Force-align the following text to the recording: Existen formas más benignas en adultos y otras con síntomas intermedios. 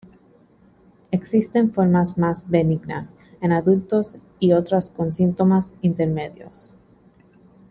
Existen 1.11 1.71
formas 1.75 2.17
más 2.17 2.49
benignas 2.49 3.19
en 3.39 3.51
adultos 3.51 4.17
y 4.39 4.53
otras 4.53 4.89
con 4.89 5.13
síntomas 5.13 5.77
intermedios. 5.83 6.73